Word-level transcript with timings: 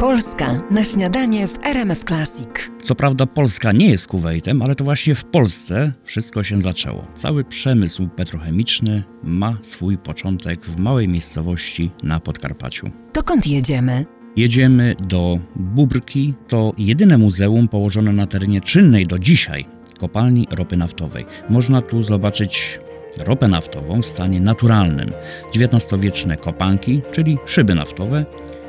Polska 0.00 0.58
na 0.70 0.84
śniadanie 0.84 1.48
w 1.48 1.58
RMF 1.64 2.04
Classic. 2.04 2.48
Co 2.84 2.94
prawda 2.94 3.26
Polska 3.26 3.72
nie 3.72 3.90
jest 3.90 4.08
Kuwejtem, 4.08 4.62
ale 4.62 4.74
to 4.74 4.84
właśnie 4.84 5.14
w 5.14 5.24
Polsce 5.24 5.92
wszystko 6.04 6.44
się 6.44 6.62
zaczęło. 6.62 7.06
Cały 7.14 7.44
przemysł 7.44 8.08
petrochemiczny 8.08 9.02
ma 9.22 9.58
swój 9.62 9.98
początek 9.98 10.66
w 10.66 10.76
małej 10.78 11.08
miejscowości 11.08 11.90
na 12.02 12.20
Podkarpaciu. 12.20 12.90
Dokąd 13.14 13.46
jedziemy? 13.46 14.04
Jedziemy 14.36 14.94
do 15.00 15.38
Bubrki. 15.56 16.34
To 16.48 16.72
jedyne 16.78 17.18
muzeum 17.18 17.68
położone 17.68 18.12
na 18.12 18.26
terenie 18.26 18.60
czynnej 18.60 19.06
do 19.06 19.18
dzisiaj 19.18 19.64
kopalni 19.98 20.48
ropy 20.50 20.76
naftowej. 20.76 21.26
Można 21.48 21.80
tu 21.80 22.02
zobaczyć 22.02 22.80
ropę 23.18 23.48
naftową 23.48 24.02
w 24.02 24.06
stanie 24.06 24.40
naturalnym, 24.40 25.12
XIX-wieczne 25.54 26.36
kopanki, 26.36 27.00
czyli 27.12 27.38
szyby 27.46 27.74
naftowe 27.74 28.26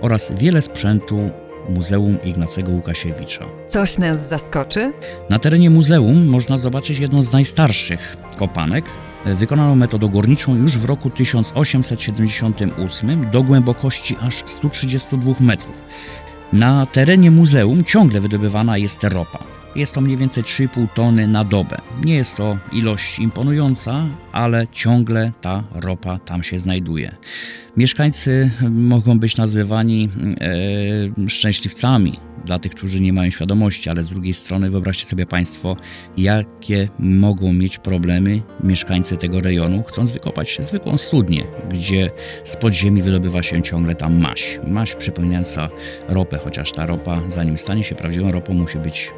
oraz 0.00 0.32
wiele 0.38 0.62
sprzętu 0.62 1.30
Muzeum 1.68 2.18
Ignacego 2.24 2.72
Łukasiewicza. 2.72 3.44
Coś 3.66 3.98
nas 3.98 4.28
zaskoczy? 4.28 4.92
Na 5.30 5.38
terenie 5.38 5.70
muzeum 5.70 6.26
można 6.26 6.58
zobaczyć 6.58 6.98
jedną 6.98 7.22
z 7.22 7.32
najstarszych 7.32 8.16
kopanek, 8.36 8.84
wykonaną 9.24 9.74
metodą 9.74 10.08
górniczą 10.08 10.56
już 10.56 10.78
w 10.78 10.84
roku 10.84 11.10
1878 11.10 13.30
do 13.30 13.42
głębokości 13.42 14.16
aż 14.20 14.42
132 14.46 15.34
metrów. 15.40 15.84
Na 16.52 16.86
terenie 16.86 17.30
muzeum 17.30 17.84
ciągle 17.84 18.20
wydobywana 18.20 18.78
jest 18.78 19.04
ropa. 19.04 19.38
Jest 19.76 19.94
to 19.94 20.00
mniej 20.00 20.16
więcej 20.16 20.44
3,5 20.44 20.86
tony 20.94 21.28
na 21.28 21.44
dobę. 21.44 21.76
Nie 22.04 22.14
jest 22.14 22.36
to 22.36 22.58
ilość 22.72 23.18
imponująca, 23.18 24.06
ale 24.32 24.66
ciągle 24.72 25.32
ta 25.40 25.64
ropa 25.74 26.18
tam 26.18 26.42
się 26.42 26.58
znajduje. 26.58 27.16
Mieszkańcy 27.76 28.50
mogą 28.70 29.18
być 29.18 29.36
nazywani 29.36 30.08
e, 31.24 31.28
szczęśliwcami 31.28 32.12
dla 32.44 32.58
tych, 32.58 32.72
którzy 32.72 33.00
nie 33.00 33.12
mają 33.12 33.30
świadomości, 33.30 33.90
ale 33.90 34.02
z 34.02 34.08
drugiej 34.08 34.34
strony 34.34 34.70
wyobraźcie 34.70 35.06
sobie 35.06 35.26
Państwo, 35.26 35.76
jakie 36.16 36.88
mogą 36.98 37.52
mieć 37.52 37.78
problemy 37.78 38.42
mieszkańcy 38.64 39.16
tego 39.16 39.40
rejonu, 39.40 39.82
chcąc 39.82 40.12
wykopać 40.12 40.58
zwykłą 40.60 40.98
studnię, 40.98 41.44
gdzie 41.70 42.10
z 42.44 42.56
podziemi 42.56 43.02
wydobywa 43.02 43.42
się 43.42 43.62
ciągle 43.62 43.94
ta 43.94 44.08
maś. 44.08 44.60
Maś 44.66 44.94
przypominająca 44.94 45.68
ropę, 46.08 46.38
chociaż 46.44 46.72
ta 46.72 46.86
ropa, 46.86 47.20
zanim 47.28 47.58
stanie 47.58 47.84
się 47.84 47.94
prawdziwą 47.94 48.30
ropą, 48.30 48.54
musi 48.54 48.78
być 48.78 49.10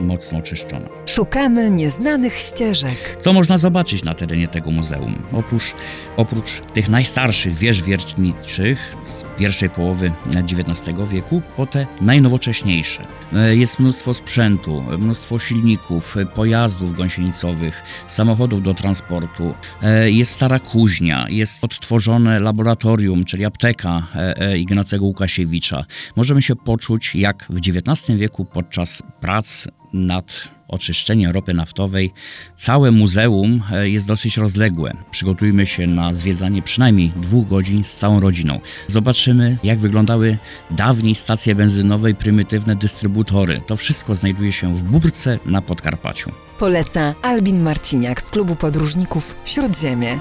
mocno 0.00 0.38
oczyszczona. 0.38 0.88
Szukamy 1.06 1.70
nieznanych 1.70 2.34
ścieżek. 2.34 3.16
Co 3.20 3.32
można 3.32 3.58
zobaczyć 3.58 4.04
na 4.04 4.14
terenie 4.14 4.48
tego 4.48 4.70
muzeum? 4.70 5.22
Otóż 5.32 5.74
oprócz 6.16 6.62
tych 6.72 6.88
najstarszych 6.88 7.56
wież 7.56 7.82
wiertniczych 7.82 8.96
z 9.08 9.38
pierwszej 9.38 9.70
połowy 9.70 10.12
XIX 10.34 10.98
wieku, 11.10 11.42
po 11.56 11.66
te 11.66 11.86
najnowocześniejsze. 12.00 13.02
E, 13.32 13.56
jest 13.56 13.78
mnóstwo 13.78 14.14
sprzętu, 14.14 14.84
mnóstwo 14.98 15.38
silników, 15.38 16.16
pojazdów 16.34 16.96
gąsienicowych, 16.96 17.82
samochodów 18.08 18.62
do 18.62 18.74
transportu. 18.74 19.54
E, 19.82 20.10
jest 20.10 20.32
stara 20.32 20.58
kuźnia, 20.58 21.26
jest 21.28 21.64
odtworzone 21.64 22.40
laboratorium, 22.40 23.24
czyli 23.24 23.44
apteka 23.44 24.02
e, 24.14 24.58
Ignacego 24.58 25.04
Łukasiewicza. 25.04 25.84
Możemy 26.16 26.42
się 26.42 26.56
poczuć 26.56 27.14
jak 27.14 27.46
w 27.50 27.56
XIX 27.56 28.18
wieku 28.18 28.44
podczas 28.44 29.02
prac 29.20 29.66
nad 29.92 30.48
oczyszczeniem 30.68 31.30
ropy 31.30 31.54
naftowej. 31.54 32.12
Całe 32.56 32.90
muzeum 32.90 33.62
e, 33.72 33.88
jest 33.88 34.06
dosyć 34.06 34.36
rozległe. 34.36 34.96
Przygotujmy 35.10 35.66
się 35.66 35.86
na 35.86 36.12
zwiedzanie 36.12 36.62
przynajmniej 36.62 37.12
dwóch 37.16 37.48
godzin 37.48 37.84
z 37.84 37.94
całą 37.94 38.20
rodziną. 38.20 38.60
Zobaczymy, 38.86 39.58
jak 39.62 39.78
wyglądały 39.78 40.36
dawniej 40.70 41.14
stacje 41.14 41.54
benzynowe 41.54 42.10
i 42.10 42.14
prymitywne 42.14 42.76
dystrybutory. 42.76 43.60
To 43.66 43.76
wszystko 43.76 44.14
znajduje 44.14 44.52
się 44.52 44.76
w 44.76 44.82
Burce 44.82 45.38
na 45.46 45.62
Podkarpaciu. 45.62 46.32
Poleca 46.58 47.14
Albin 47.22 47.62
Marciniak 47.62 48.22
z 48.22 48.30
klubu 48.30 48.56
podróżników 48.56 49.36
Śródziemie. 49.44 50.20